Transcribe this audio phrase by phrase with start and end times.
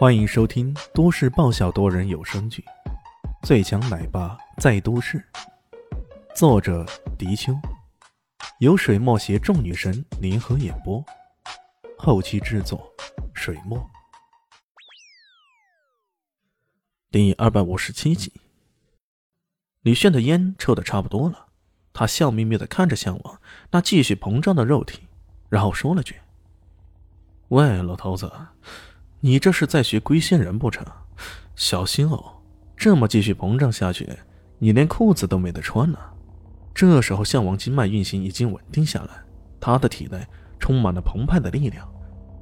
[0.00, 2.64] 欢迎收听都市爆笑多人有声剧
[3.46, 5.18] 《最强奶爸在都市》，
[6.34, 6.86] 作者：
[7.18, 7.52] 迪秋，
[8.60, 11.04] 由水墨携众女神联合演播，
[11.98, 12.90] 后期制作：
[13.34, 13.86] 水墨。
[17.10, 18.32] 第二百五十七集，
[19.82, 21.48] 李炫的烟抽的差不多了，
[21.92, 23.38] 他笑眯眯的看着向往
[23.70, 25.02] 那继续膨胀的肉体，
[25.50, 26.16] 然后说了句
[27.48, 28.32] ：“喂，老头子。”
[29.22, 30.82] 你这是在学龟仙人不成？
[31.54, 32.24] 小心哦！
[32.74, 34.08] 这么继续膨胀下去，
[34.58, 35.98] 你连裤子都没得穿了。
[36.74, 39.10] 这时候，项王经脉运行已经稳定下来，
[39.60, 40.26] 他的体内
[40.58, 41.86] 充满了澎湃的力量，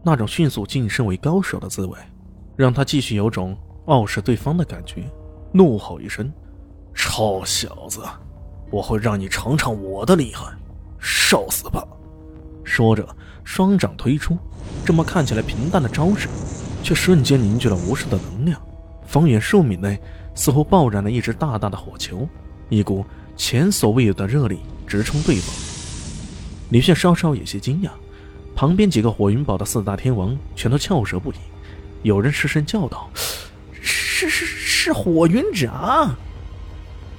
[0.04, 1.98] 那种迅速晋升为高手的滋味，
[2.54, 5.02] 让他继续有种傲视对方的感觉。
[5.50, 6.32] 怒吼一声
[6.94, 8.02] ：“臭小子，
[8.70, 10.52] 我会让你尝尝我的厉害！
[11.00, 11.84] 受死吧！”
[12.62, 13.04] 说着，
[13.42, 14.38] 双掌推出，
[14.84, 16.28] 这么看起来平淡的招式。
[16.88, 18.58] 却瞬间凝聚了无数的能量，
[19.06, 20.00] 方圆数米内
[20.34, 22.26] 似乎爆燃了一只大大的火球，
[22.70, 23.04] 一股
[23.36, 25.54] 前所未有的热力直冲对方。
[26.70, 27.90] 李炫稍稍有些惊讶，
[28.56, 31.36] 旁边几个火云堡的四大天王全都翘舌不已，
[32.04, 33.10] 有人失声叫道
[33.82, 36.16] ：“是是是火云掌！”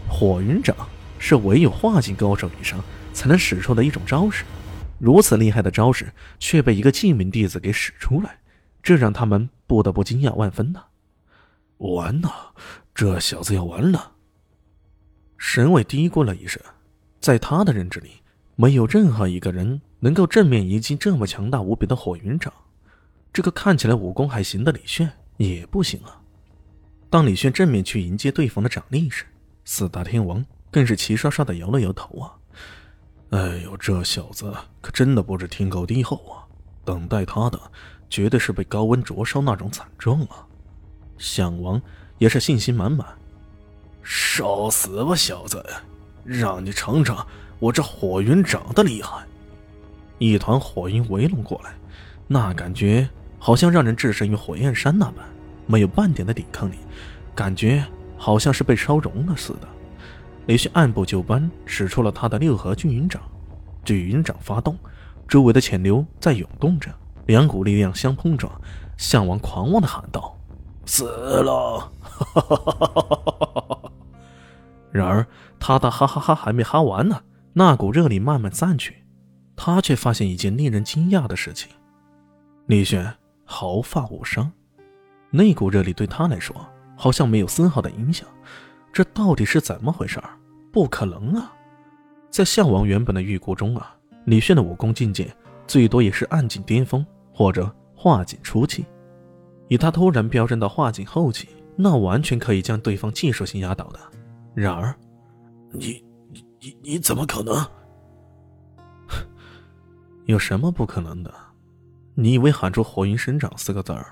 [0.09, 0.76] 火云掌
[1.20, 2.83] 是唯有化境高手以上
[3.14, 4.44] 才能使出的一种招式，
[4.98, 8.36] 如此厉害的招式却被一个记名弟子给使出来。
[8.81, 10.83] 这让他们不得不惊讶万分呐！
[11.77, 12.53] 完了，
[12.94, 14.13] 这小子要完了！
[15.38, 16.61] 神伟嘀咕了一声，
[17.19, 18.21] 在他的认知里，
[18.55, 22.52] 没有任何一个人能够正面迎击这么强大无比的火云掌。
[23.31, 26.19] 这个看起来武功还行的李炫也不行啊！
[27.09, 29.25] 当李炫正面去迎接对方的掌力时，
[29.64, 32.36] 四大天王更是齐刷刷的摇了摇头啊！
[33.30, 36.48] 哎呦，这小子可真的不知天高地厚啊！
[36.90, 37.59] 等待他的……
[38.12, 40.42] 绝对是被高温灼烧那种惨状啊！
[41.20, 41.80] 项王
[42.18, 43.08] 也是信心满满，
[44.02, 45.64] 烧死吧，小子！
[46.23, 47.23] 让你尝尝
[47.60, 49.23] 我这火云掌的厉害！
[50.17, 51.72] 一团火云围拢过来，
[52.26, 53.08] 那感觉
[53.38, 55.23] 好像让人置身于火焰山那般，
[55.67, 56.78] 没有半点的抵抗力，
[57.36, 57.86] 感觉
[58.17, 59.67] 好像是被烧融了似的。
[60.48, 63.22] 李旭按部就班使出了他的六合聚云掌，
[63.86, 64.76] 聚云掌发动，
[65.30, 66.92] 周围的潜流在涌动着。
[67.28, 68.52] 两股力量相碰撞，
[68.98, 70.36] 项王狂妄的喊道
[70.84, 71.92] ：“死了！”
[74.92, 75.23] 然而
[75.60, 77.22] 他的哈哈哈还没哈完呢，
[77.54, 79.06] 那股热力慢慢散去，
[79.56, 81.70] 他却发现一件令人惊讶的事情：
[82.66, 83.14] 李轩
[83.46, 84.52] 毫发无伤，
[85.30, 86.56] 那股热力对他来说
[86.98, 88.28] 好像没有丝毫的影响。
[88.92, 90.20] 这到底是怎么回事？
[90.73, 91.54] 不可能啊！
[92.32, 95.33] 在项王原本的预估中啊，李炫的武功境界
[95.67, 97.05] 最多也是暗境巅峰。
[97.31, 98.85] 或者化境初期，
[99.69, 101.47] 以他突然飙升到化境后期，
[101.77, 103.99] 那完全可以将对方技术性压倒的。
[104.53, 104.93] 然而，
[105.71, 106.03] 你
[106.59, 107.65] 你你怎么可能？
[110.27, 111.33] 有什么不可能的？
[112.13, 114.07] 你以为喊出“火云神掌”四个字儿，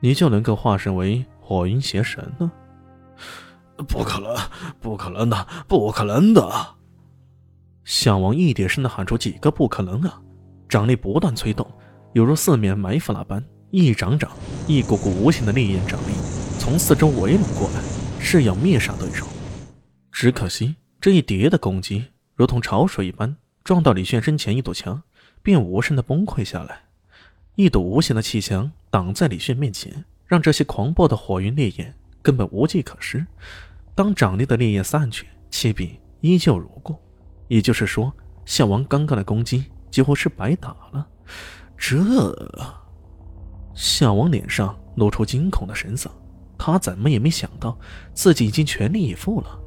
[0.00, 2.52] 你就能够化身为火云邪神呢？
[3.88, 4.36] 不可能，
[4.80, 6.46] 不可能的，不可能的！
[7.90, 10.22] 项王一点声的喊出几个“不可能”啊！
[10.68, 11.68] 掌力不断催动。
[12.12, 14.30] 犹如四面埋伏那般，一掌掌，
[14.68, 16.12] 一股股无形的烈焰掌力
[16.56, 17.82] 从四周围拢过来，
[18.20, 19.26] 是要灭杀对手。
[20.12, 22.04] 只可惜这一叠的攻击
[22.36, 25.02] 如同潮水一般，撞到李炫身前一堵墙，
[25.42, 26.82] 便无声的崩溃下来。
[27.56, 33.26] 一堵无形的气墙挡在李炫面前，让这些狂暴的火云烈焰根本无计可施。
[33.96, 35.90] 当掌力的烈焰散去，气柄
[36.20, 36.96] 依旧如故。
[37.50, 38.12] 也就是说，
[38.44, 41.04] 项王刚刚的攻击几乎是白打了。
[41.76, 41.98] 这，
[43.74, 46.08] 项王脸上露出惊恐的神色。
[46.56, 47.76] 他怎么也没想到
[48.14, 49.58] 自己已经全力以赴了，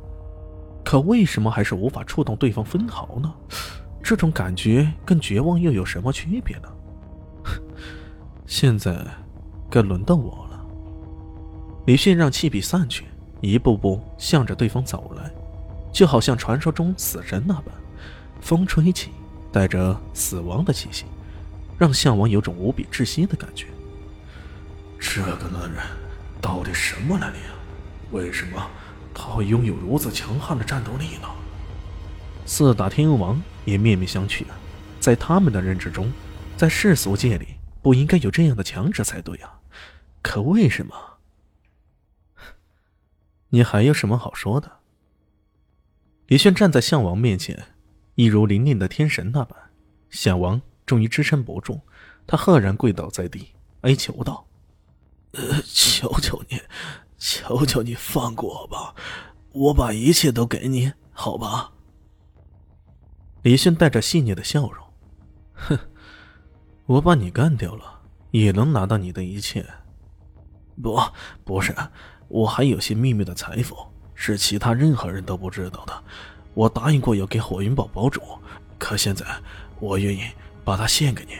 [0.85, 3.33] 可为什么还是无法触动对方分毫呢？
[4.01, 6.69] 这种感觉跟绝望又有什么区别呢？
[8.47, 9.05] 现在
[9.69, 10.65] 该轮到我了。
[11.85, 13.03] 李迅让气笔散去，
[13.41, 15.29] 一步步向着对方走来，
[15.93, 17.73] 就好像传说中死神那般，
[18.41, 19.11] 风吹起，
[19.51, 21.05] 带着死亡的气息。
[21.77, 23.67] 让项王有种无比窒息的感觉。
[24.99, 25.83] 这个男人
[26.41, 27.37] 到底什么来历？
[28.11, 28.69] 为什么
[29.13, 31.27] 他会拥有如此强悍的战斗力呢？
[32.45, 34.55] 四大天王也面面相觑啊，
[34.99, 36.11] 在他们的认知中，
[36.55, 39.59] 在世俗界里不应该有这样的强者才对啊，
[40.21, 40.95] 可为什么？
[43.49, 44.71] 你还有什么好说的？
[46.33, 47.63] 李炫站在项王面前，
[48.15, 49.55] 一如凛凛的天神那般，
[50.09, 50.59] 项王。
[50.83, 51.79] 终于支撑不住，
[52.25, 53.49] 他赫然跪倒在地，
[53.81, 54.47] 哀求道
[55.33, 56.59] ：“呃，求求你，
[57.19, 58.95] 求求你放过我吧，
[59.51, 61.71] 我把一切都给你，好吧？
[63.43, 64.83] 李迅带着细腻的笑容，
[65.53, 65.77] 哼，
[66.87, 68.01] 我把你干掉了，
[68.31, 69.63] 也能拿到你的一切。
[70.81, 70.99] 不，
[71.45, 71.75] 不是，
[72.27, 73.77] 我还有些秘密的财富，
[74.15, 76.03] 是其他任何人都不知道的。
[76.53, 78.21] 我答应过要给火云堡堡主，
[78.77, 79.25] 可现在
[79.79, 80.21] 我愿意
[80.63, 81.33] 把它献给你。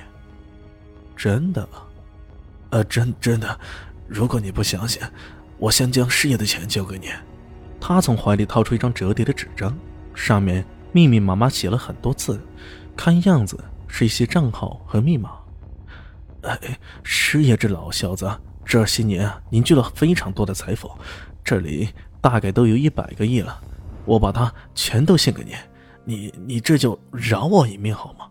[1.16, 1.68] 真的？
[2.72, 3.60] 呃，真真的。
[4.08, 5.02] 如果你不相信，
[5.58, 7.10] 我先将事业的钱交给你。
[7.80, 9.78] 他从怀里掏出一张折叠的纸张，
[10.16, 12.42] 上面密密麻麻写了很多字，
[12.96, 15.32] 看样子是一些账号和密码。
[16.42, 16.60] 哎，
[17.04, 18.30] 师爷这老小子
[18.66, 20.92] 这些年凝聚了非常多的财富，
[21.44, 21.90] 这里
[22.24, 23.62] 大概都有一百个亿了。
[24.06, 25.56] 我把它全都献给你，
[26.06, 28.30] 你你这就饶我一命好吗？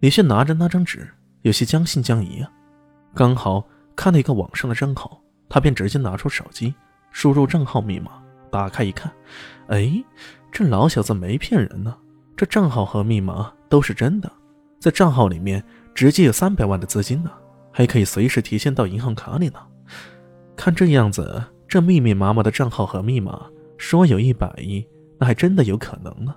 [0.00, 1.08] 李迅拿着那张纸，
[1.42, 2.50] 有些将信将疑啊。
[3.14, 3.64] 刚好
[3.94, 6.74] 看到一个网上的账号，他便直接拿出手机，
[7.12, 9.10] 输入账号密码，打开一看，
[9.68, 9.90] 哎，
[10.50, 11.96] 这老小子没骗人呢，
[12.36, 14.30] 这账号和密码都是真的，
[14.80, 15.64] 在账号里面
[15.94, 17.30] 直接有三百万的资金呢，
[17.72, 19.58] 还可以随时提现到银行卡里呢。
[20.56, 23.46] 看这样子，这密密麻麻的账号和密码。
[23.76, 24.86] 说有一百亿，
[25.18, 26.34] 那还真的有可能呢。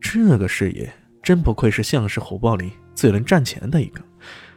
[0.00, 0.90] 这个事业
[1.22, 4.02] 真不愧是项氏虎豹里最能赚钱的一个，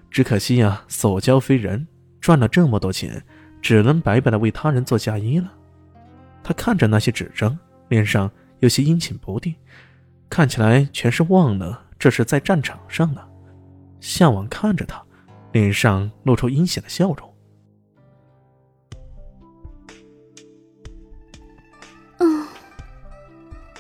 [0.10, 1.86] 只可惜呀，所交非人，
[2.22, 3.22] 赚了这么多钱，
[3.62, 5.52] 只能白白的为他人做嫁衣了。
[6.42, 7.56] 他看着那些纸张，
[7.90, 9.54] 脸上有些阴晴不定，
[10.30, 13.22] 看起来全是忘了这是在战场上呢。
[14.00, 15.04] 向往看着他，
[15.52, 17.34] 脸上露出阴险的笑容。